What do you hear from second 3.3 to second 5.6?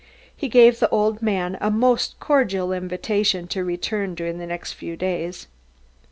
to return during the next few days.